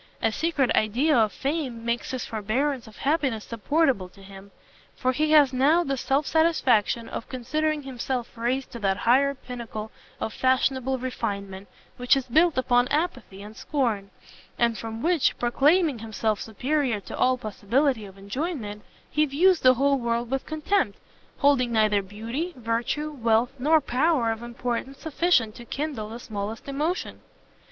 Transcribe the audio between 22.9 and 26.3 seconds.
wealth, nor power of importance sufficient to kindle the